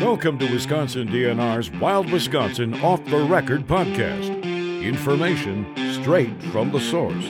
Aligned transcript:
Welcome 0.00 0.38
to 0.38 0.52
Wisconsin 0.52 1.08
DNR's 1.08 1.72
Wild 1.72 2.12
Wisconsin 2.12 2.72
Off 2.82 3.04
the 3.06 3.18
Record 3.18 3.66
podcast. 3.66 4.44
Information 4.80 5.74
straight 5.92 6.40
from 6.52 6.70
the 6.70 6.78
source. 6.78 7.24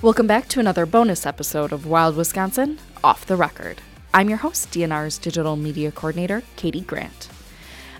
Welcome 0.00 0.28
back 0.28 0.46
to 0.50 0.60
another 0.60 0.86
bonus 0.86 1.26
episode 1.26 1.72
of 1.72 1.84
Wild 1.84 2.14
Wisconsin 2.14 2.78
Off 3.02 3.26
the 3.26 3.34
Record. 3.34 3.82
I'm 4.14 4.28
your 4.28 4.38
host, 4.38 4.70
DNR's 4.70 5.18
digital 5.18 5.56
media 5.56 5.90
coordinator, 5.90 6.44
Katie 6.54 6.82
Grant. 6.82 7.28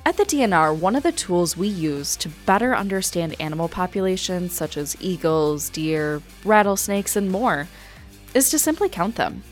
At 0.06 0.18
the 0.18 0.24
DNR, 0.24 0.78
one 0.78 0.94
of 0.94 1.02
the 1.02 1.10
tools 1.10 1.56
we 1.56 1.66
use 1.66 2.14
to 2.18 2.28
better 2.46 2.76
understand 2.76 3.34
animal 3.40 3.68
populations 3.68 4.52
such 4.52 4.76
as 4.76 4.96
eagles, 5.00 5.68
deer, 5.68 6.22
rattlesnakes, 6.44 7.16
and 7.16 7.28
more 7.28 7.66
is 8.34 8.50
to 8.50 8.58
simply 8.60 8.88
count 8.88 9.16
them. 9.16 9.42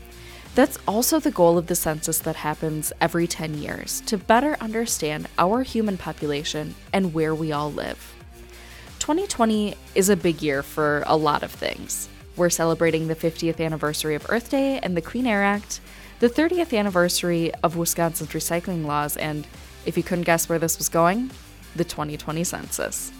That's 0.55 0.77
also 0.87 1.19
the 1.19 1.31
goal 1.31 1.57
of 1.57 1.67
the 1.67 1.75
census 1.75 2.19
that 2.19 2.35
happens 2.35 2.91
every 2.99 3.27
10 3.27 3.59
years 3.59 4.01
to 4.07 4.17
better 4.17 4.57
understand 4.59 5.27
our 5.37 5.63
human 5.63 5.97
population 5.97 6.75
and 6.91 7.13
where 7.13 7.35
we 7.35 7.51
all 7.51 7.71
live. 7.71 8.15
2020 8.99 9.75
is 9.95 10.09
a 10.09 10.15
big 10.15 10.41
year 10.41 10.61
for 10.61 11.03
a 11.05 11.15
lot 11.15 11.43
of 11.43 11.51
things. 11.51 12.09
We're 12.35 12.49
celebrating 12.49 13.07
the 13.07 13.15
50th 13.15 13.63
anniversary 13.63 14.15
of 14.15 14.25
Earth 14.29 14.49
Day 14.49 14.79
and 14.79 14.97
the 14.97 15.01
Clean 15.01 15.27
Air 15.27 15.43
Act, 15.43 15.81
the 16.19 16.29
30th 16.29 16.77
anniversary 16.77 17.53
of 17.63 17.77
Wisconsin's 17.77 18.31
recycling 18.31 18.85
laws, 18.85 19.17
and 19.17 19.47
if 19.85 19.97
you 19.97 20.03
couldn't 20.03 20.25
guess 20.25 20.49
where 20.49 20.59
this 20.59 20.77
was 20.77 20.89
going, 20.89 21.31
the 21.75 21.83
2020 21.83 22.43
census. 22.43 23.11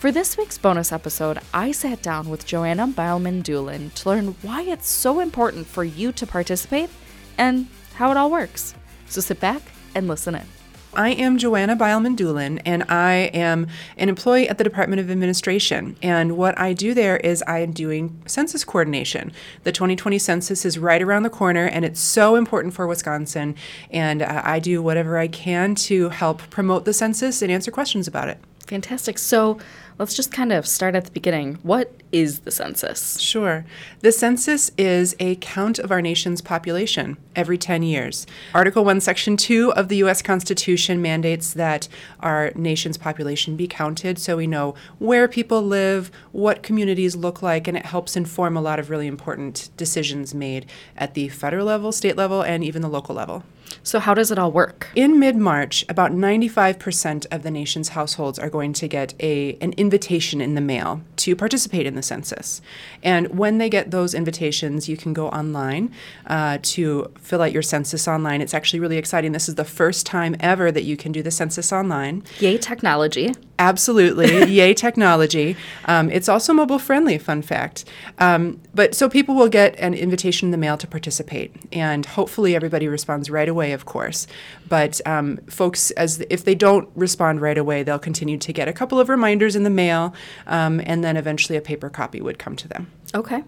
For 0.00 0.10
this 0.10 0.38
week's 0.38 0.56
bonus 0.56 0.92
episode, 0.92 1.40
I 1.52 1.72
sat 1.72 2.00
down 2.00 2.30
with 2.30 2.46
Joanna 2.46 2.88
Beilman 2.88 3.42
Doolin 3.42 3.90
to 3.96 4.08
learn 4.08 4.28
why 4.40 4.62
it's 4.62 4.88
so 4.88 5.20
important 5.20 5.66
for 5.66 5.84
you 5.84 6.10
to 6.12 6.26
participate 6.26 6.88
and 7.36 7.66
how 7.96 8.10
it 8.10 8.16
all 8.16 8.30
works. 8.30 8.74
So 9.08 9.20
sit 9.20 9.40
back 9.40 9.60
and 9.94 10.08
listen 10.08 10.36
in. 10.36 10.46
I 10.94 11.10
am 11.10 11.36
Joanna 11.36 11.76
Beilman 11.76 12.16
Doolin, 12.16 12.60
and 12.60 12.84
I 12.84 13.30
am 13.34 13.66
an 13.98 14.08
employee 14.08 14.48
at 14.48 14.56
the 14.56 14.64
Department 14.64 15.00
of 15.00 15.10
Administration. 15.10 15.98
And 16.00 16.38
what 16.38 16.58
I 16.58 16.72
do 16.72 16.94
there 16.94 17.18
is 17.18 17.44
I 17.46 17.58
am 17.58 17.72
doing 17.72 18.22
census 18.24 18.64
coordination. 18.64 19.32
The 19.64 19.70
2020 19.70 20.18
census 20.18 20.64
is 20.64 20.78
right 20.78 21.02
around 21.02 21.24
the 21.24 21.30
corner, 21.30 21.66
and 21.66 21.84
it's 21.84 22.00
so 22.00 22.36
important 22.36 22.72
for 22.72 22.86
Wisconsin. 22.86 23.54
And 23.90 24.22
uh, 24.22 24.40
I 24.46 24.60
do 24.60 24.80
whatever 24.80 25.18
I 25.18 25.28
can 25.28 25.74
to 25.74 26.08
help 26.08 26.48
promote 26.48 26.86
the 26.86 26.94
census 26.94 27.42
and 27.42 27.52
answer 27.52 27.70
questions 27.70 28.08
about 28.08 28.28
it. 28.28 28.38
Fantastic. 28.70 29.18
So 29.18 29.58
let's 29.98 30.14
just 30.14 30.30
kind 30.30 30.52
of 30.52 30.64
start 30.64 30.94
at 30.94 31.04
the 31.04 31.10
beginning. 31.10 31.58
What 31.64 31.92
is 32.12 32.40
the 32.40 32.52
census? 32.52 33.18
Sure. 33.18 33.64
The 33.98 34.12
census 34.12 34.70
is 34.78 35.16
a 35.18 35.34
count 35.40 35.80
of 35.80 35.90
our 35.90 36.00
nation's 36.00 36.40
population 36.40 37.16
every 37.34 37.58
10 37.58 37.82
years. 37.82 38.28
Article 38.54 38.84
1, 38.84 39.00
Section 39.00 39.36
2 39.36 39.72
of 39.72 39.88
the 39.88 39.96
U.S. 39.96 40.22
Constitution 40.22 41.02
mandates 41.02 41.52
that 41.54 41.88
our 42.20 42.52
nation's 42.54 42.96
population 42.96 43.56
be 43.56 43.66
counted 43.66 44.20
so 44.20 44.36
we 44.36 44.46
know 44.46 44.76
where 45.00 45.26
people 45.26 45.62
live, 45.62 46.12
what 46.30 46.62
communities 46.62 47.16
look 47.16 47.42
like, 47.42 47.66
and 47.66 47.76
it 47.76 47.86
helps 47.86 48.16
inform 48.16 48.56
a 48.56 48.62
lot 48.62 48.78
of 48.78 48.88
really 48.88 49.08
important 49.08 49.70
decisions 49.76 50.32
made 50.32 50.64
at 50.96 51.14
the 51.14 51.28
federal 51.28 51.66
level, 51.66 51.90
state 51.90 52.16
level, 52.16 52.40
and 52.40 52.62
even 52.62 52.82
the 52.82 52.88
local 52.88 53.16
level. 53.16 53.42
So, 53.82 53.98
how 53.98 54.14
does 54.14 54.30
it 54.30 54.38
all 54.38 54.52
work? 54.52 54.88
In 54.94 55.18
mid 55.18 55.36
March, 55.36 55.84
about 55.88 56.12
95% 56.12 57.26
of 57.30 57.42
the 57.42 57.50
nation's 57.50 57.90
households 57.90 58.38
are 58.38 58.50
going 58.50 58.72
to 58.74 58.88
get 58.88 59.14
a, 59.20 59.54
an 59.60 59.72
invitation 59.76 60.40
in 60.40 60.54
the 60.54 60.60
mail 60.60 61.02
to 61.20 61.36
participate 61.36 61.86
in 61.86 61.94
the 61.94 62.02
census. 62.02 62.60
And 63.02 63.38
when 63.38 63.58
they 63.58 63.68
get 63.68 63.90
those 63.90 64.14
invitations, 64.14 64.88
you 64.88 64.96
can 64.96 65.12
go 65.12 65.28
online 65.28 65.92
uh, 66.26 66.58
to 66.62 67.12
fill 67.18 67.42
out 67.42 67.52
your 67.52 67.62
census 67.62 68.08
online. 68.08 68.40
It's 68.40 68.54
actually 68.54 68.80
really 68.80 68.96
exciting. 68.96 69.32
This 69.32 69.48
is 69.48 69.54
the 69.54 69.64
first 69.64 70.06
time 70.06 70.36
ever 70.40 70.72
that 70.72 70.84
you 70.84 70.96
can 70.96 71.12
do 71.12 71.22
the 71.22 71.30
census 71.30 71.72
online. 71.72 72.22
Yay, 72.38 72.58
technology. 72.58 73.34
Absolutely. 73.58 74.44
Yay, 74.50 74.72
technology. 74.72 75.56
Um, 75.84 76.10
it's 76.10 76.28
also 76.28 76.54
mobile 76.54 76.78
friendly, 76.78 77.18
fun 77.18 77.42
fact. 77.42 77.84
Um, 78.18 78.60
but 78.74 78.94
so 78.94 79.08
people 79.08 79.34
will 79.34 79.48
get 79.48 79.78
an 79.78 79.92
invitation 79.92 80.46
in 80.46 80.50
the 80.50 80.56
mail 80.56 80.78
to 80.78 80.86
participate. 80.86 81.54
And 81.70 82.06
hopefully 82.06 82.56
everybody 82.56 82.88
responds 82.88 83.28
right 83.28 83.48
away, 83.48 83.72
of 83.72 83.84
course. 83.84 84.26
But 84.68 85.00
um, 85.06 85.38
folks, 85.48 85.90
as 85.92 86.24
if 86.30 86.44
they 86.44 86.54
don't 86.54 86.88
respond 86.94 87.42
right 87.42 87.58
away, 87.58 87.82
they'll 87.82 87.98
continue 87.98 88.38
to 88.38 88.52
get 88.52 88.68
a 88.68 88.72
couple 88.72 88.98
of 88.98 89.08
reminders 89.08 89.56
in 89.56 89.64
the 89.64 89.70
mail, 89.70 90.14
um, 90.46 90.80
and 90.86 91.04
then 91.04 91.09
eventually 91.16 91.56
a 91.56 91.60
paper 91.60 91.88
copy 91.88 92.20
would 92.20 92.38
come 92.38 92.56
to 92.56 92.68
them. 92.68 92.90
Okay. 93.14 93.42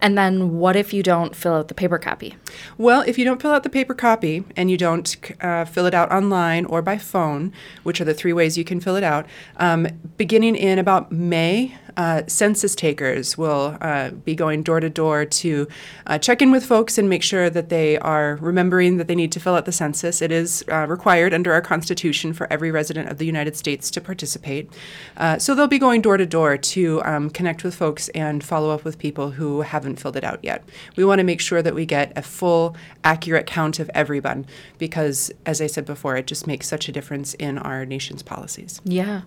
And 0.00 0.16
then 0.16 0.58
what 0.58 0.76
if 0.76 0.92
you 0.92 1.02
don't 1.02 1.36
fill 1.36 1.54
out 1.54 1.68
the 1.68 1.74
paper 1.74 1.98
copy? 1.98 2.36
Well, 2.78 3.02
if 3.06 3.18
you 3.18 3.24
don't 3.24 3.40
fill 3.40 3.52
out 3.52 3.62
the 3.62 3.70
paper 3.70 3.94
copy 3.94 4.44
and 4.56 4.70
you 4.70 4.76
don't 4.76 5.32
uh, 5.42 5.64
fill 5.66 5.86
it 5.86 5.94
out 5.94 6.10
online 6.10 6.64
or 6.66 6.80
by 6.80 6.98
phone, 6.98 7.52
which 7.82 8.00
are 8.00 8.04
the 8.04 8.14
three 8.14 8.32
ways 8.32 8.56
you 8.56 8.64
can 8.64 8.80
fill 8.80 8.96
it 8.96 9.04
out, 9.04 9.26
um, 9.58 9.88
beginning 10.16 10.56
in 10.56 10.78
about 10.78 11.12
May, 11.12 11.76
uh, 11.96 12.22
census 12.26 12.74
takers 12.74 13.38
will 13.38 13.78
uh, 13.80 14.10
be 14.10 14.34
going 14.34 14.62
door 14.62 14.80
to 14.80 14.90
door 14.90 15.24
to 15.24 15.68
uh, 16.06 16.18
check 16.18 16.42
in 16.42 16.50
with 16.50 16.64
folks 16.64 16.98
and 16.98 17.08
make 17.08 17.22
sure 17.22 17.48
that 17.48 17.68
they 17.68 17.98
are 17.98 18.36
remembering 18.40 18.96
that 18.96 19.06
they 19.06 19.14
need 19.14 19.30
to 19.32 19.40
fill 19.40 19.54
out 19.54 19.64
the 19.64 19.72
census. 19.72 20.20
It 20.20 20.32
is 20.32 20.64
uh, 20.70 20.86
required 20.88 21.32
under 21.32 21.52
our 21.52 21.60
Constitution 21.60 22.32
for 22.32 22.52
every 22.52 22.70
resident 22.70 23.10
of 23.10 23.18
the 23.18 23.26
United 23.26 23.56
States 23.56 23.90
to 23.92 24.00
participate. 24.00 24.72
Uh, 25.16 25.38
so 25.38 25.54
they'll 25.54 25.68
be 25.68 25.78
going 25.78 26.00
door 26.00 26.16
to 26.16 26.26
door 26.26 26.56
to 26.56 26.93
um, 27.02 27.30
connect 27.30 27.64
with 27.64 27.74
folks 27.74 28.08
and 28.10 28.42
follow 28.42 28.70
up 28.70 28.84
with 28.84 28.98
people 28.98 29.30
who 29.30 29.62
haven't 29.62 29.96
filled 29.96 30.16
it 30.16 30.24
out 30.24 30.40
yet. 30.42 30.64
We 30.96 31.04
want 31.04 31.18
to 31.20 31.24
make 31.24 31.40
sure 31.40 31.62
that 31.62 31.74
we 31.74 31.86
get 31.86 32.12
a 32.16 32.22
full, 32.22 32.76
accurate 33.02 33.46
count 33.46 33.78
of 33.78 33.90
everyone 33.94 34.46
because, 34.78 35.30
as 35.46 35.60
I 35.60 35.66
said 35.66 35.84
before, 35.84 36.16
it 36.16 36.26
just 36.26 36.46
makes 36.46 36.66
such 36.68 36.88
a 36.88 36.92
difference 36.92 37.34
in 37.34 37.58
our 37.58 37.84
nation's 37.84 38.22
policies. 38.22 38.80
Yeah. 38.84 39.22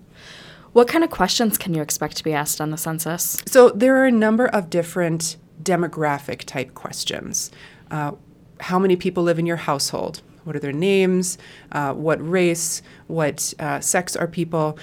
What 0.73 0.87
kind 0.87 1.03
of 1.03 1.09
questions 1.09 1.57
can 1.57 1.73
you 1.73 1.81
expect 1.81 2.17
to 2.17 2.23
be 2.23 2.33
asked 2.33 2.61
on 2.61 2.71
the 2.71 2.77
census? 2.77 3.41
So, 3.45 3.69
there 3.69 3.95
are 3.97 4.05
a 4.05 4.11
number 4.11 4.47
of 4.47 4.69
different 4.69 5.37
demographic 5.63 6.43
type 6.43 6.73
questions. 6.73 7.51
Uh, 7.89 8.11
how 8.59 8.79
many 8.79 8.95
people 8.95 9.23
live 9.23 9.39
in 9.39 9.45
your 9.45 9.57
household? 9.57 10.21
What 10.43 10.55
are 10.55 10.59
their 10.59 10.71
names? 10.71 11.37
Uh, 11.71 11.93
what 11.93 12.25
race? 12.25 12.81
What 13.07 13.53
uh, 13.59 13.79
sex 13.79 14.15
are 14.15 14.27
people? 14.27 14.77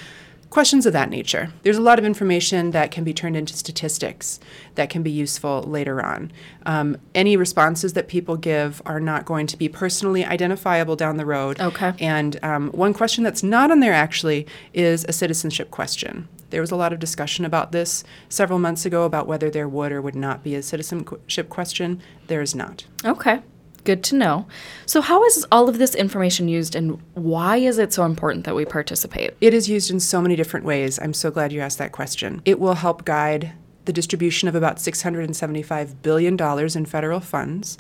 Questions 0.55 0.87
of 0.87 0.93
that 0.93 1.11
nature. 1.11 1.53
There's 1.65 1.79
a 1.79 1.83
lot 1.83 1.99
of 1.99 2.05
information 2.05 2.71
that 2.71 2.93
can 2.93 3.03
be 3.03 3.13
turned 3.13 3.37
into 3.37 3.57
statistics 3.57 4.39
that 4.77 4.89
can 4.89 5.03
be 5.03 5.11
useful 5.11 5.65
later 5.65 6.01
on. 6.01 6.31
Um, 6.65 6.97
any 7.13 7.37
responses 7.37 7.95
that 7.95 8.07
people 8.07 8.37
give 8.37 8.81
are 8.87 9.01
not 9.01 9.25
going 9.25 9.49
to 9.49 9.57
be 9.57 9.69
personally 9.69 10.25
identifiable 10.25 10.95
down 10.95 11.17
the 11.17 11.27
road. 11.27 11.59
Okay. 11.59 11.93
And 11.99 12.39
um, 12.45 12.71
one 12.71 12.95
question 12.95 13.25
that's 13.25 13.43
not 13.43 13.73
on 13.73 13.81
there 13.81 13.93
actually 13.93 14.47
is 14.73 15.05
a 15.09 15.13
citizenship 15.13 15.73
question. 15.73 16.29
There 16.51 16.61
was 16.61 16.71
a 16.71 16.77
lot 16.77 16.93
of 16.93 17.01
discussion 17.01 17.45
about 17.45 17.73
this 17.73 18.05
several 18.29 18.61
months 18.61 18.87
ago 18.87 19.03
about 19.03 19.27
whether 19.27 19.51
there 19.51 19.69
would 19.69 19.91
or 19.91 20.01
would 20.01 20.15
not 20.15 20.45
be 20.45 20.55
a 20.55 20.63
citizenship 20.63 21.49
question. 21.49 22.01
There 22.29 22.41
is 22.41 22.55
not. 22.55 22.87
Okay. 23.05 23.41
Good 23.85 24.03
to 24.05 24.17
know. 24.17 24.47
So, 24.87 25.03
how 25.03 25.23
is 25.25 25.47
all 25.53 25.69
of 25.69 25.79
this 25.79 25.95
information 25.95 26.49
used 26.49 26.75
and 26.75 27.01
why 27.13 27.59
is 27.59 27.79
it 27.79 27.93
so 27.93 28.05
important 28.05 28.45
that 28.47 28.55
we 28.55 28.65
participate? 28.65 29.35
It 29.41 29.53
is 29.53 29.69
used 29.69 29.91
in 29.91 30.01
so 30.01 30.23
many 30.23 30.37
different 30.37 30.65
ways. 30.65 30.99
I'm 30.99 31.13
so 31.13 31.31
glad 31.31 31.53
you 31.53 31.61
asked 31.61 31.79
that 31.79 31.93
question. 31.93 32.41
It 32.45 32.59
will 32.59 32.75
help 32.75 33.05
guide 33.05 33.53
the 33.85 33.93
distribution 33.93 34.49
of 34.49 34.55
about 34.55 34.79
$675 34.79 35.95
billion 36.03 36.41
in 36.77 36.87
federal 36.87 37.21
funds. 37.21 37.77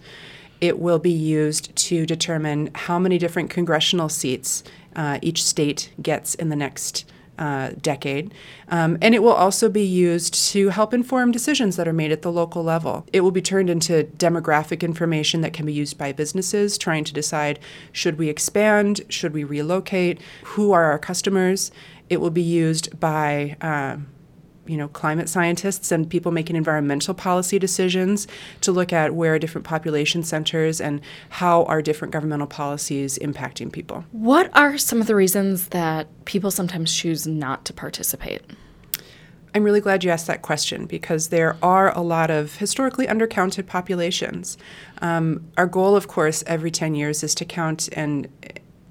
It 0.60 0.78
will 0.78 0.98
be 0.98 1.10
used 1.10 1.74
to 1.76 2.06
determine 2.06 2.70
how 2.74 2.98
many 2.98 3.18
different 3.18 3.50
congressional 3.50 4.08
seats 4.08 4.62
uh, 4.94 5.18
each 5.22 5.42
state 5.42 5.92
gets 6.00 6.34
in 6.34 6.50
the 6.50 6.56
next 6.56 7.10
uh, 7.38 7.70
decade. 7.80 8.32
Um, 8.68 8.98
and 9.02 9.14
it 9.14 9.22
will 9.22 9.32
also 9.32 9.68
be 9.68 9.84
used 9.84 10.34
to 10.52 10.68
help 10.68 10.94
inform 10.94 11.32
decisions 11.32 11.76
that 11.76 11.88
are 11.88 11.92
made 11.92 12.12
at 12.12 12.22
the 12.22 12.32
local 12.32 12.62
level. 12.62 13.06
It 13.12 13.20
will 13.20 13.30
be 13.30 13.42
turned 13.42 13.70
into 13.70 14.04
demographic 14.16 14.82
information 14.82 15.40
that 15.40 15.52
can 15.52 15.66
be 15.66 15.72
used 15.72 15.98
by 15.98 16.12
businesses 16.12 16.78
trying 16.78 17.04
to 17.04 17.12
decide 17.12 17.58
should 17.92 18.18
we 18.18 18.28
expand, 18.28 19.00
should 19.08 19.34
we 19.34 19.44
relocate, 19.44 20.20
who 20.44 20.72
are 20.72 20.84
our 20.84 20.98
customers. 20.98 21.70
It 22.08 22.20
will 22.20 22.30
be 22.30 22.42
used 22.42 23.00
by 23.00 23.56
uh, 23.60 23.96
you 24.66 24.76
know, 24.76 24.88
climate 24.88 25.28
scientists 25.28 25.92
and 25.92 26.08
people 26.08 26.32
making 26.32 26.56
environmental 26.56 27.14
policy 27.14 27.58
decisions 27.58 28.26
to 28.60 28.72
look 28.72 28.92
at 28.92 29.14
where 29.14 29.34
are 29.34 29.38
different 29.38 29.66
population 29.66 30.22
centers 30.22 30.80
and 30.80 31.00
how 31.30 31.64
are 31.64 31.82
different 31.82 32.12
governmental 32.12 32.46
policies 32.46 33.18
impacting 33.18 33.70
people. 33.70 34.04
What 34.12 34.50
are 34.56 34.78
some 34.78 35.00
of 35.00 35.06
the 35.06 35.14
reasons 35.14 35.68
that 35.68 36.08
people 36.24 36.50
sometimes 36.50 36.94
choose 36.94 37.26
not 37.26 37.64
to 37.66 37.72
participate? 37.72 38.42
I'm 39.54 39.62
really 39.62 39.80
glad 39.80 40.02
you 40.02 40.10
asked 40.10 40.26
that 40.26 40.42
question 40.42 40.86
because 40.86 41.28
there 41.28 41.56
are 41.62 41.96
a 41.96 42.00
lot 42.00 42.28
of 42.28 42.56
historically 42.56 43.06
undercounted 43.06 43.68
populations. 43.68 44.58
Um, 45.00 45.46
our 45.56 45.66
goal, 45.66 45.94
of 45.94 46.08
course, 46.08 46.42
every 46.48 46.72
10 46.72 46.96
years 46.96 47.22
is 47.22 47.36
to 47.36 47.44
count 47.44 47.88
and 47.92 48.28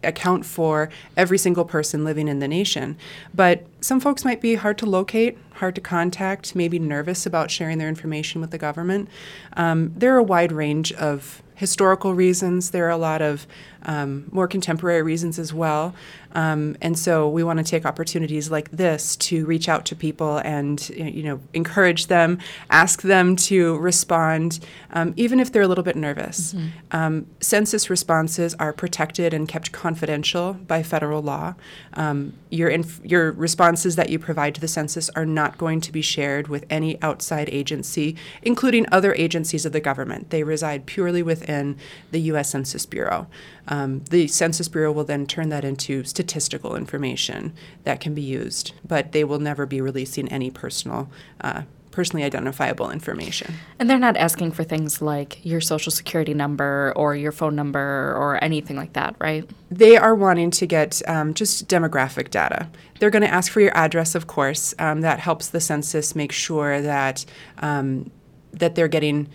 account 0.03 0.45
for 0.45 0.89
every 1.17 1.37
single 1.37 1.65
person 1.65 2.03
living 2.03 2.27
in 2.27 2.39
the 2.39 2.47
nation. 2.47 2.97
But 3.33 3.65
some 3.81 3.99
folks 3.99 4.23
might 4.23 4.41
be 4.41 4.55
hard 4.55 4.77
to 4.79 4.85
locate, 4.85 5.37
hard 5.55 5.75
to 5.75 5.81
contact, 5.81 6.55
maybe 6.55 6.79
nervous 6.79 7.25
about 7.25 7.51
sharing 7.51 7.77
their 7.77 7.89
information 7.89 8.41
with 8.41 8.51
the 8.51 8.57
government. 8.57 9.09
Um, 9.57 9.93
there 9.95 10.13
are 10.15 10.19
a 10.19 10.23
wide 10.23 10.51
range 10.51 10.91
of 10.93 11.41
historical 11.55 12.13
reasons. 12.13 12.71
There 12.71 12.85
are 12.85 12.89
a 12.89 12.97
lot 12.97 13.21
of 13.21 13.47
um, 13.83 14.25
more 14.31 14.47
contemporary 14.47 15.01
reasons 15.01 15.39
as 15.39 15.53
well. 15.53 15.93
Um, 16.35 16.75
and 16.81 16.97
so 16.97 17.29
we 17.29 17.43
want 17.43 17.59
to 17.59 17.63
take 17.63 17.85
opportunities 17.85 18.49
like 18.49 18.71
this 18.71 19.15
to 19.17 19.45
reach 19.45 19.69
out 19.69 19.85
to 19.85 19.95
people 19.95 20.39
and 20.39 20.89
you 20.89 21.23
know 21.23 21.39
encourage 21.53 22.07
them, 22.07 22.39
ask 22.69 23.03
them 23.03 23.35
to 23.35 23.77
respond, 23.77 24.59
um, 24.91 25.13
even 25.15 25.39
if 25.39 25.51
they're 25.51 25.61
a 25.61 25.67
little 25.67 25.83
bit 25.83 25.95
nervous. 25.95 26.53
Mm-hmm. 26.53 26.67
Um, 26.91 27.27
census 27.39 27.89
responses 27.89 28.55
are 28.55 28.73
protected 28.73 29.33
and 29.33 29.47
kept 29.47 29.71
confidential 29.71 30.53
by 30.53 30.81
federal 30.81 31.21
law. 31.21 31.55
Um, 31.93 32.33
your 32.49 32.69
inf- 32.69 33.01
your 33.03 33.31
responses 33.31 33.95
that 33.95 34.09
you 34.09 34.17
provide 34.17 34.55
to 34.55 34.61
the 34.61 34.67
census 34.67 35.09
are 35.11 35.25
not 35.25 35.57
going 35.57 35.81
to 35.81 35.91
be 35.91 36.01
shared 36.01 36.47
with 36.47 36.65
any 36.69 37.01
outside 37.01 37.49
agency, 37.49 38.15
including 38.41 38.87
other 38.91 39.13
agencies 39.15 39.65
of 39.65 39.71
the 39.71 39.79
government. 39.79 40.31
They 40.31 40.43
reside 40.43 40.85
purely 40.87 41.21
within 41.21 41.77
the 42.11 42.21
U.S. 42.21 42.49
Census 42.49 42.85
Bureau. 42.85 43.27
Um, 43.73 44.03
the 44.11 44.27
Census 44.27 44.67
Bureau 44.67 44.91
will 44.91 45.03
then 45.03 45.25
turn 45.25 45.49
that 45.49 45.65
into 45.65 46.03
statistical 46.03 46.75
information 46.75 47.53
that 47.85 47.99
can 47.99 48.13
be 48.13 48.21
used, 48.21 48.73
but 48.87 49.13
they 49.13 49.23
will 49.23 49.39
never 49.39 49.65
be 49.65 49.81
releasing 49.81 50.27
any 50.29 50.51
personal. 50.51 51.09
Uh, 51.41 51.63
personally 51.89 52.23
identifiable 52.23 52.89
information. 52.89 53.53
And 53.77 53.87
they're 53.87 53.99
not 53.99 54.17
asking 54.17 54.51
for 54.53 54.63
things 54.63 54.99
like 54.99 55.45
your 55.45 55.61
social 55.61 55.91
security 55.91 56.33
number 56.33 56.91
or 56.95 57.15
your 57.15 57.31
phone 57.31 57.55
number 57.55 58.15
or 58.17 58.43
anything 58.43 58.75
like 58.75 58.93
that, 58.93 59.15
right? 59.19 59.47
They 59.69 59.95
are 59.95 60.15
wanting 60.15 60.49
to 60.51 60.65
get 60.65 61.03
um, 61.07 61.35
just 61.35 61.67
demographic 61.67 62.31
data. 62.31 62.67
They're 62.99 63.11
going 63.11 63.21
to 63.21 63.31
ask 63.31 63.51
for 63.51 63.61
your 63.61 63.77
address, 63.77 64.15
of 64.15 64.25
course. 64.25 64.73
Um, 64.79 65.01
that 65.01 65.19
helps 65.19 65.49
the 65.49 65.61
census 65.61 66.15
make 66.15 66.31
sure 66.31 66.81
that 66.81 67.25
um, 67.59 68.09
that 68.53 68.75
they're 68.75 68.87
getting 68.87 69.29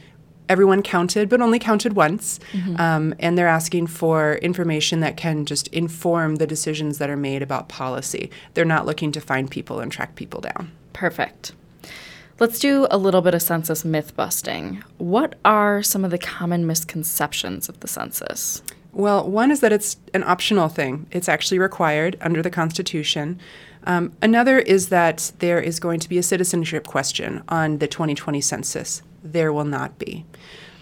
everyone 0.49 0.83
counted, 0.83 1.29
but 1.29 1.41
only 1.41 1.59
counted 1.59 1.95
once. 1.95 2.41
Mm-hmm. 2.53 2.81
Um, 2.81 3.15
and 3.19 3.37
they're 3.37 3.49
asking 3.49 3.89
for 3.89 4.37
information 4.37 5.01
that 5.01 5.17
can 5.17 5.45
just 5.45 5.69
inform 5.69 6.37
the 6.37 6.47
decisions 6.47 6.99
that 6.99 7.11
are 7.11 7.17
made 7.17 7.43
about 7.43 7.69
policy. 7.69 8.31
They're 8.55 8.65
not 8.65 8.87
looking 8.87 9.13
to 9.13 9.21
find 9.21 9.51
people 9.51 9.81
and 9.81 9.91
track 9.91 10.15
people 10.15 10.41
down. 10.41 10.73
Perfect. 10.93 11.53
Let's 12.41 12.61
do 12.61 12.87
a 12.91 12.99
little 12.99 13.21
bit 13.21 13.35
of 13.35 13.43
census 13.43 13.85
myth 13.85 14.15
busting. 14.15 14.85
What 14.99 15.35
are 15.45 15.83
some 15.83 16.05
of 16.05 16.13
the 16.13 16.19
common 16.19 16.67
misconceptions 16.67 17.69
of 17.69 17.81
the 17.81 17.89
census? 17.89 18.63
Well, 18.93 19.29
one 19.29 19.51
is 19.51 19.61
that 19.61 19.73
it's 19.73 19.97
an 20.15 20.25
optional 20.25 20.69
thing, 20.69 21.07
it's 21.11 21.29
actually 21.29 21.59
required 21.59 22.17
under 22.21 22.43
the 22.43 22.51
Constitution. 22.51 23.39
Um, 23.85 24.13
another 24.23 24.59
is 24.59 24.89
that 24.89 25.33
there 25.39 25.61
is 25.61 25.81
going 25.81 26.01
to 26.01 26.09
be 26.09 26.19
a 26.19 26.23
citizenship 26.23 26.87
question 26.87 27.43
on 27.49 27.79
the 27.79 27.87
2020 27.87 28.41
census 28.41 29.03
there 29.23 29.53
will 29.53 29.65
not 29.65 29.99
be. 29.99 30.25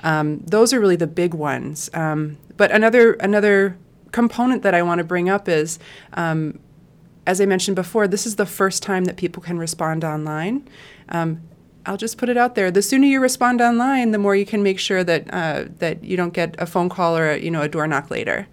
Um, 0.01 0.39
those 0.41 0.73
are 0.73 0.81
really 0.81 0.97
the 0.97 1.07
big 1.07 1.35
ones. 1.35 1.91
Um, 1.95 2.39
but 2.57 2.71
another 2.71 3.15
another 3.15 3.77
component 4.13 4.63
that 4.63 4.75
I 4.75 4.83
want 4.83 4.99
to 4.99 5.05
bring 5.05 5.29
up 5.29 5.49
is, 5.49 5.79
um, 6.15 6.59
as 7.27 7.41
I 7.41 7.47
mentioned 7.47 7.77
before, 7.77 8.09
this 8.09 8.27
is 8.27 8.37
the 8.37 8.47
first 8.47 8.83
time 8.83 9.05
that 9.05 9.17
people 9.17 9.43
can 9.43 9.59
respond 9.59 10.05
online. 10.05 10.69
Um, 11.09 11.43
I'll 11.85 11.97
just 11.97 12.19
put 12.19 12.29
it 12.29 12.37
out 12.37 12.57
there. 12.57 12.71
The 12.71 12.83
sooner 12.83 13.07
you 13.07 13.21
respond 13.21 13.61
online, 13.61 14.11
the 14.11 14.19
more 14.19 14.35
you 14.35 14.47
can 14.47 14.63
make 14.63 14.79
sure 14.79 15.05
that 15.05 15.33
uh, 15.33 15.65
that 15.79 16.03
you 16.03 16.17
don't 16.17 16.33
get 16.33 16.55
a 16.59 16.67
phone 16.67 16.89
call 16.89 17.17
or 17.17 17.31
a, 17.31 17.39
you 17.39 17.51
know 17.51 17.63
a 17.63 17.69
door 17.69 17.87
knock 17.87 18.11
later. 18.11 18.47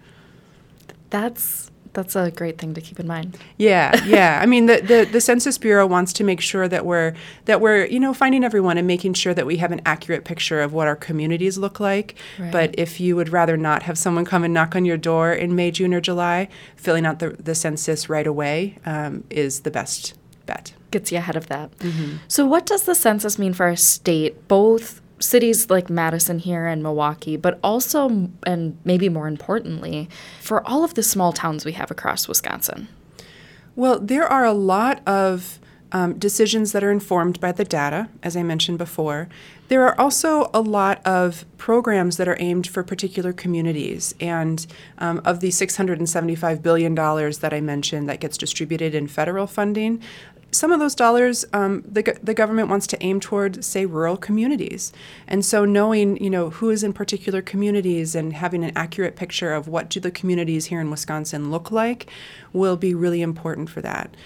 That's 1.10 1.70
that's 1.94 2.16
a 2.16 2.30
great 2.30 2.58
thing 2.58 2.74
to 2.74 2.80
keep 2.80 3.00
in 3.00 3.06
mind. 3.06 3.38
Yeah, 3.56 4.04
yeah. 4.04 4.40
I 4.42 4.46
mean, 4.46 4.66
the, 4.66 4.80
the, 4.80 5.08
the 5.10 5.20
Census 5.20 5.56
Bureau 5.58 5.86
wants 5.86 6.12
to 6.14 6.24
make 6.24 6.40
sure 6.40 6.68
that 6.68 6.84
we're 6.84 7.14
that 7.46 7.60
we're 7.60 7.86
you 7.86 7.98
know 7.98 8.12
finding 8.12 8.44
everyone 8.44 8.76
and 8.76 8.86
making 8.86 9.14
sure 9.14 9.32
that 9.32 9.46
we 9.46 9.56
have 9.58 9.72
an 9.72 9.80
accurate 9.86 10.24
picture 10.24 10.60
of 10.60 10.72
what 10.72 10.86
our 10.86 10.96
communities 10.96 11.56
look 11.56 11.80
like. 11.80 12.16
Right. 12.38 12.52
But 12.52 12.74
if 12.78 13.00
you 13.00 13.16
would 13.16 13.30
rather 13.30 13.56
not 13.56 13.84
have 13.84 13.96
someone 13.96 14.24
come 14.24 14.44
and 14.44 14.52
knock 14.52 14.76
on 14.76 14.84
your 14.84 14.96
door 14.96 15.32
in 15.32 15.56
May, 15.56 15.70
June, 15.70 15.94
or 15.94 16.00
July, 16.00 16.48
filling 16.76 17.06
out 17.06 17.20
the 17.20 17.30
the 17.30 17.54
census 17.54 18.08
right 18.08 18.26
away 18.26 18.76
um, 18.84 19.24
is 19.30 19.60
the 19.60 19.70
best 19.70 20.14
bet. 20.46 20.74
Gets 20.90 21.10
you 21.10 21.18
ahead 21.18 21.36
of 21.36 21.46
that. 21.48 21.76
Mm-hmm. 21.78 22.16
So, 22.28 22.46
what 22.46 22.66
does 22.66 22.84
the 22.84 22.94
census 22.94 23.38
mean 23.38 23.52
for 23.52 23.66
our 23.66 23.76
state, 23.76 24.46
both 24.48 25.00
cities 25.20 25.70
like 25.70 25.88
Madison 25.88 26.38
here 26.38 26.66
and 26.66 26.82
Milwaukee, 26.82 27.36
but 27.36 27.58
also, 27.62 28.30
and 28.46 28.78
maybe 28.84 29.08
more 29.08 29.28
importantly, 29.28 30.08
for 30.40 30.66
all 30.66 30.84
of 30.84 30.94
the 30.94 31.02
small 31.02 31.32
towns 31.32 31.64
we 31.64 31.72
have 31.72 31.90
across 31.90 32.28
Wisconsin? 32.28 32.88
Well, 33.76 33.98
there 33.98 34.26
are 34.26 34.44
a 34.44 34.52
lot 34.52 35.06
of 35.06 35.58
um, 35.92 36.18
decisions 36.18 36.72
that 36.72 36.82
are 36.82 36.90
informed 36.90 37.40
by 37.40 37.52
the 37.52 37.64
data, 37.64 38.08
as 38.22 38.36
I 38.36 38.42
mentioned 38.42 38.78
before. 38.78 39.28
There 39.68 39.86
are 39.86 39.98
also 39.98 40.50
a 40.52 40.60
lot 40.60 41.00
of 41.06 41.44
programs 41.56 42.16
that 42.16 42.28
are 42.28 42.36
aimed 42.40 42.66
for 42.66 42.82
particular 42.82 43.32
communities. 43.32 44.14
And 44.20 44.66
um, 44.98 45.22
of 45.24 45.40
the 45.40 45.48
$675 45.48 46.62
billion 46.62 46.94
that 46.94 47.50
I 47.52 47.60
mentioned 47.60 48.08
that 48.08 48.20
gets 48.20 48.36
distributed 48.36 48.94
in 48.94 49.06
federal 49.06 49.46
funding, 49.46 50.02
some 50.54 50.72
of 50.72 50.80
those 50.80 50.94
dollars 50.94 51.44
um, 51.52 51.82
the, 51.82 52.16
the 52.22 52.34
government 52.34 52.68
wants 52.68 52.86
to 52.88 53.02
aim 53.02 53.20
toward 53.20 53.64
say 53.64 53.86
rural 53.86 54.16
communities. 54.16 54.92
And 55.26 55.44
so 55.44 55.64
knowing 55.64 56.22
you 56.22 56.30
know 56.30 56.50
who 56.50 56.70
is 56.70 56.82
in 56.82 56.92
particular 56.92 57.42
communities 57.42 58.14
and 58.14 58.32
having 58.32 58.64
an 58.64 58.72
accurate 58.76 59.16
picture 59.16 59.52
of 59.52 59.68
what 59.68 59.90
do 59.90 60.00
the 60.00 60.10
communities 60.10 60.66
here 60.66 60.80
in 60.80 60.90
wisconsin 60.90 61.50
look 61.50 61.70
like 61.70 62.08
will 62.52 62.76
be 62.76 62.94
really 62.94 63.22
important 63.22 63.68
for 63.68 63.80
that. 63.80 64.16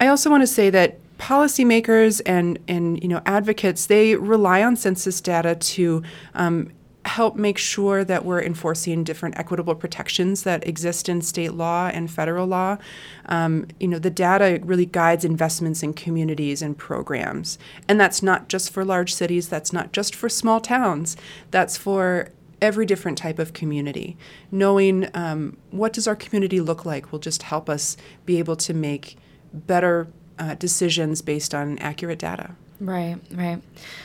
I 0.00 0.08
also 0.08 0.30
want 0.30 0.42
to 0.42 0.46
say 0.46 0.70
that 0.70 0.98
policymakers 1.18 2.20
and 2.26 2.58
and 2.66 3.00
you 3.02 3.08
know 3.08 3.22
advocates 3.26 3.86
they 3.86 4.16
rely 4.16 4.62
on 4.62 4.74
census 4.76 5.20
data 5.20 5.54
to 5.54 6.02
um, 6.34 6.72
help 7.04 7.36
make 7.36 7.58
sure 7.58 8.04
that 8.04 8.24
we're 8.24 8.42
enforcing 8.42 9.02
different 9.02 9.36
equitable 9.38 9.74
protections 9.74 10.44
that 10.44 10.66
exist 10.66 11.08
in 11.08 11.20
state 11.20 11.54
law 11.54 11.88
and 11.92 12.10
federal 12.10 12.46
law. 12.46 12.78
Um, 13.26 13.66
you 13.80 13.88
know, 13.88 13.98
the 13.98 14.10
data 14.10 14.60
really 14.62 14.86
guides 14.86 15.24
investments 15.24 15.82
in 15.82 15.94
communities 15.94 16.62
and 16.62 16.78
programs. 16.78 17.58
And 17.88 18.00
that's 18.00 18.22
not 18.22 18.48
just 18.48 18.70
for 18.70 18.84
large 18.84 19.12
cities, 19.12 19.48
that's 19.48 19.72
not 19.72 19.92
just 19.92 20.14
for 20.14 20.28
small 20.28 20.60
towns, 20.60 21.16
that's 21.50 21.76
for 21.76 22.28
every 22.60 22.86
different 22.86 23.18
type 23.18 23.40
of 23.40 23.52
community. 23.52 24.16
Knowing 24.52 25.08
um, 25.14 25.56
what 25.70 25.92
does 25.92 26.06
our 26.06 26.14
community 26.14 26.60
look 26.60 26.84
like 26.84 27.10
will 27.10 27.18
just 27.18 27.42
help 27.42 27.68
us 27.68 27.96
be 28.24 28.38
able 28.38 28.56
to 28.56 28.72
make 28.72 29.16
better 29.52 30.08
uh, 30.38 30.54
decisions 30.54 31.22
based 31.22 31.54
on 31.54 31.78
accurate 31.78 32.18
data. 32.18 32.54
Right, 32.80 33.16
right. 33.32 33.62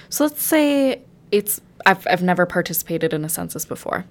So 0.10 0.26
let's 0.26 0.44
say 0.44 1.02
it's 1.31 1.62
I've 1.85 2.06
I've 2.07 2.24
never 2.24 2.45
participated 2.45 3.13
in 3.13 3.24
a 3.25 3.29
census 3.29 3.65
before. 3.65 4.06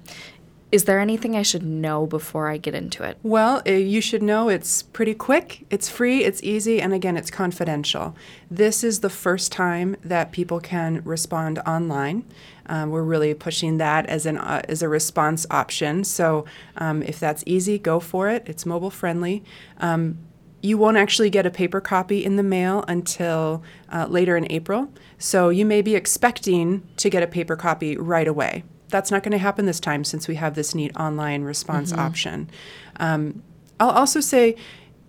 Is 0.72 0.84
there 0.84 0.98
anything 0.98 1.36
I 1.36 1.42
should 1.42 1.62
know 1.62 2.06
before 2.06 2.48
I 2.48 2.56
get 2.56 2.74
into 2.74 3.04
it? 3.04 3.18
Well, 3.22 3.62
uh, 3.66 3.70
you 3.70 4.00
should 4.00 4.22
know 4.22 4.48
it's 4.48 4.82
pretty 4.82 5.14
quick, 5.14 5.64
it's 5.70 5.88
free, 5.88 6.24
it's 6.24 6.42
easy, 6.42 6.82
and 6.82 6.92
again, 6.92 7.16
it's 7.16 7.30
confidential. 7.30 8.16
This 8.50 8.82
is 8.82 8.98
the 8.98 9.08
first 9.08 9.52
time 9.52 9.96
that 10.02 10.32
people 10.32 10.58
can 10.58 11.02
respond 11.04 11.60
online. 11.60 12.24
Um, 12.66 12.90
we're 12.90 13.04
really 13.04 13.32
pushing 13.32 13.78
that 13.78 14.06
as 14.06 14.26
an 14.26 14.38
uh, 14.38 14.62
as 14.68 14.82
a 14.82 14.88
response 14.88 15.46
option. 15.50 16.02
So 16.02 16.44
um, 16.76 17.02
if 17.04 17.20
that's 17.20 17.44
easy, 17.46 17.78
go 17.78 18.00
for 18.00 18.28
it. 18.28 18.42
It's 18.46 18.66
mobile 18.66 18.90
friendly. 18.90 19.44
Um, 19.78 20.18
you 20.66 20.76
won't 20.76 20.96
actually 20.96 21.30
get 21.30 21.46
a 21.46 21.50
paper 21.50 21.80
copy 21.80 22.24
in 22.24 22.34
the 22.36 22.42
mail 22.42 22.84
until 22.88 23.62
uh, 23.92 24.06
later 24.08 24.36
in 24.36 24.50
April. 24.50 24.92
So 25.16 25.48
you 25.48 25.64
may 25.64 25.80
be 25.80 25.94
expecting 25.94 26.82
to 26.96 27.08
get 27.08 27.22
a 27.22 27.26
paper 27.26 27.54
copy 27.54 27.96
right 27.96 28.26
away. 28.26 28.64
That's 28.88 29.10
not 29.10 29.22
going 29.22 29.32
to 29.32 29.38
happen 29.38 29.66
this 29.66 29.80
time 29.80 30.02
since 30.02 30.26
we 30.26 30.34
have 30.34 30.54
this 30.54 30.74
neat 30.74 30.94
online 30.96 31.42
response 31.42 31.92
mm-hmm. 31.92 32.00
option. 32.00 32.50
Um, 32.96 33.42
I'll 33.78 33.90
also 33.90 34.20
say 34.20 34.56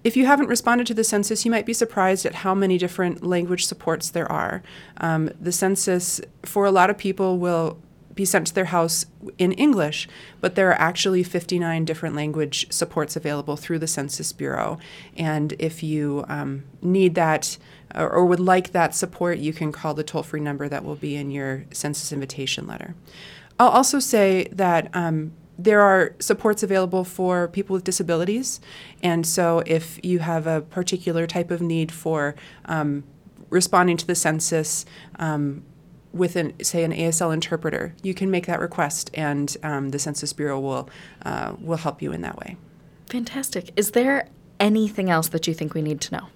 if 0.04 0.16
you 0.16 0.26
haven't 0.28 0.48
responded 0.48 0.86
to 0.88 0.94
the 0.94 1.04
census, 1.04 1.44
you 1.44 1.52
might 1.52 1.66
be 1.66 1.74
surprised 1.74 2.26
at 2.26 2.36
how 2.36 2.54
many 2.54 2.78
different 2.78 3.26
language 3.26 3.66
supports 3.66 4.12
there 4.12 4.32
are. 4.32 4.62
Um, 4.98 5.30
the 5.42 5.52
census, 5.52 6.22
for 6.44 6.66
a 6.66 6.72
lot 6.72 6.90
of 6.90 6.98
people, 6.98 7.40
will 7.40 7.80
be 8.18 8.26
sent 8.26 8.48
to 8.48 8.54
their 8.54 8.66
house 8.66 9.06
in 9.38 9.54
English, 9.54 10.10
but 10.42 10.56
there 10.56 10.70
are 10.70 10.80
actually 10.80 11.24
59 11.24 11.86
different 11.86 12.16
language 12.16 12.70
supports 12.70 13.16
available 13.16 13.56
through 13.56 13.80
the 13.80 13.88
Census 13.88 14.34
Bureau. 14.34 14.78
And 15.16 15.54
if 15.60 15.82
you 15.82 16.26
um, 16.28 16.66
need 16.82 17.16
that 17.16 17.58
or, 17.96 18.10
or, 18.10 18.26
would 18.26 18.42
like 18.42 18.74
that 18.74 18.94
support, 18.94 19.38
you 19.38 19.54
can 19.54 19.72
call 19.72 19.94
the 19.94 20.04
toll 20.04 20.24
free 20.24 20.42
number 20.42 20.68
that 20.68 20.84
will 20.84 20.96
be 20.96 21.16
in 21.16 21.32
your 21.32 21.64
census 21.72 22.12
invitation 22.12 22.68
letter. 22.68 22.96
I'll 23.58 23.70
also 23.70 24.00
say 24.00 24.50
that. 24.52 24.94
Um, 24.94 25.32
there 25.60 25.82
are 25.82 26.14
supports 26.20 26.62
available 26.62 27.04
for 27.04 27.48
people 27.48 27.74
with 27.74 27.84
disabilities. 27.84 28.62
And 29.02 29.26
so, 29.26 29.64
if 29.66 30.00
you 30.06 30.20
have 30.20 30.46
a 30.46 30.62
particular 30.62 31.26
type 31.26 31.50
of 31.50 31.62
need 31.62 31.92
for 31.92 32.36
um, 32.66 33.06
responding 33.50 33.98
to 33.98 34.06
the 34.06 34.14
census, 34.14 34.86
um, 35.18 35.64
with 36.14 36.36
an 36.36 36.54
say 36.64 36.84
an 36.84 36.92
ASL 36.92 37.34
interpreter, 37.34 37.94
you 38.04 38.14
can 38.14 38.32
make 38.32 38.46
that 38.48 38.60
request, 38.60 39.12
and 39.14 39.56
um, 39.64 39.90
the 39.90 40.00
Census 40.00 40.34
Bureau 40.34 40.60
will 40.60 40.90
uh, 41.26 41.54
will 41.60 41.78
help 41.78 42.02
you 42.02 42.12
in 42.12 42.22
that 42.22 42.38
way. 42.38 42.58
Fantastic. 43.08 43.72
Is 43.76 43.92
there 43.92 44.30
anything 44.60 45.10
else 45.10 45.28
that 45.30 45.48
you 45.48 45.54
think 45.54 45.74
we 45.74 45.82
need 45.82 46.02
to 46.02 46.16
know? 46.16 46.28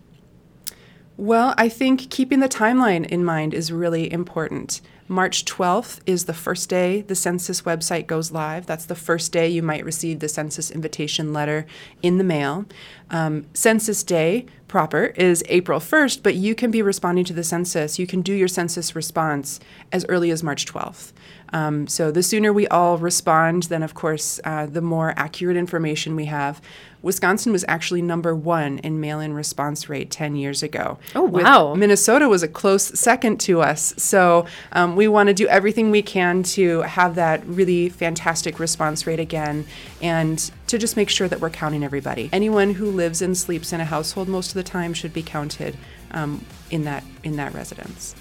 Well, 1.18 1.54
I 1.58 1.70
think 1.70 2.10
keeping 2.10 2.40
the 2.40 2.50
timeline 2.50 3.06
in 3.06 3.24
mind 3.24 3.54
is 3.54 3.72
really 3.72 4.12
important. 4.12 4.82
March 5.12 5.44
12th 5.44 6.00
is 6.06 6.24
the 6.24 6.34
first 6.34 6.70
day 6.70 7.02
the 7.02 7.16
census 7.16 7.64
website 7.64 8.08
goes 8.08 8.32
live. 8.32 8.66
That's 8.66 8.86
the 8.86 8.96
first 8.96 9.34
day 9.34 9.50
you 9.50 9.62
might 9.62 9.84
receive 9.84 10.22
the 10.22 10.30
census 10.30 10.72
invitation 10.72 11.34
letter 11.34 11.66
in 12.02 12.18
the 12.18 12.24
mail. 12.24 12.64
Um, 13.10 13.46
census 13.54 14.04
Day 14.04 14.46
proper 14.70 15.08
is 15.18 15.44
April 15.50 15.82
1st, 15.82 16.24
but 16.24 16.36
you 16.36 16.56
can 16.56 16.72
be 16.72 16.82
responding 16.82 17.26
to 17.26 17.34
the 17.34 17.44
census. 17.44 18.00
You 18.00 18.08
can 18.08 18.22
do 18.22 18.32
your 18.32 18.48
census 18.48 18.96
response 18.96 19.60
as 19.92 20.06
early 20.08 20.32
as 20.32 20.44
March 20.44 20.66
12th. 20.66 21.12
Um, 21.52 21.88
so 21.88 22.10
the 22.10 22.24
sooner 22.24 22.54
we 22.54 22.70
all 22.70 22.98
respond, 22.98 23.64
then 23.64 23.84
of 23.84 23.94
course, 23.94 24.40
uh, 24.46 24.66
the 24.66 24.82
more 24.82 25.14
accurate 25.18 25.58
information 25.58 26.16
we 26.16 26.26
have. 26.26 26.62
Wisconsin 27.02 27.52
was 27.52 27.66
actually 27.68 28.02
number 28.02 28.36
one 28.36 28.78
in 28.80 29.00
mail 29.00 29.20
in 29.20 29.34
response 29.34 29.90
rate 29.90 30.12
10 30.12 30.36
years 30.36 30.62
ago. 30.62 31.00
Oh, 31.16 31.26
with 31.26 31.44
wow. 31.44 31.74
Minnesota 31.74 32.30
was 32.30 32.44
a 32.44 32.48
close 32.48 33.00
second 33.00 33.40
to 33.42 33.62
us. 33.62 33.94
So 33.98 34.46
um, 34.72 34.96
we 34.96 35.08
want 35.08 35.28
to 35.28 35.34
do 35.34 35.48
everything 35.48 35.92
we 35.92 36.02
can 36.02 36.44
to 36.44 36.82
have 36.82 37.16
that 37.16 37.46
really 37.46 37.90
fantastic 37.90 38.60
response 38.60 39.08
rate 39.08 39.20
again 39.20 39.66
and 40.02 40.52
to 40.68 40.78
just 40.78 40.96
make 40.96 41.10
sure 41.10 41.28
that 41.28 41.40
we're 41.40 41.50
counting 41.50 41.84
everybody. 41.84 42.30
Anyone 42.32 42.76
who 42.76 42.92
lives 42.92 43.22
and 43.22 43.38
sleeps 43.38 43.74
in 43.74 43.82
a 43.82 43.86
household 43.86 44.28
most 44.28 44.50
of 44.50 44.54
the 44.56 44.64
time 44.64 44.94
should 44.94 45.14
be 45.14 45.24
counted 45.24 45.78
um, 46.12 46.46
in 46.70 46.84
that 46.84 47.04
in 47.24 47.36
that 47.38 47.54
residence. 47.54 48.16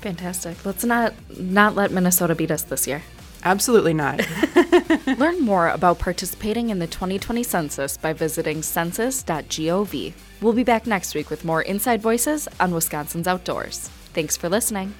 Fantastic. 0.00 0.64
Let's 0.64 0.84
not 0.84 1.14
not 1.36 1.74
let 1.74 1.90
Minnesota 1.90 2.34
beat 2.34 2.50
us 2.50 2.62
this 2.62 2.86
year. 2.86 3.02
Absolutely 3.44 3.94
not. 3.94 4.20
Learn 5.18 5.40
more 5.40 5.68
about 5.68 5.98
participating 5.98 6.70
in 6.70 6.78
the 6.78 6.86
2020 6.86 7.42
census 7.42 7.96
by 7.96 8.12
visiting 8.12 8.62
census.gov. 8.62 10.12
We'll 10.40 10.52
be 10.52 10.64
back 10.64 10.86
next 10.86 11.14
week 11.14 11.30
with 11.30 11.44
more 11.44 11.62
inside 11.62 12.02
voices 12.02 12.48
on 12.60 12.72
Wisconsin's 12.72 13.26
outdoors. 13.26 13.88
Thanks 14.12 14.36
for 14.36 14.48
listening. 14.48 14.94